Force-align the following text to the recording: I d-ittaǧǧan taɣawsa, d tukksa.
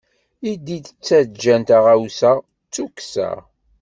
I 0.51 0.53
d-ittaǧǧan 0.65 1.61
taɣawsa, 1.67 2.31
d 2.41 2.69
tukksa. 2.73 3.29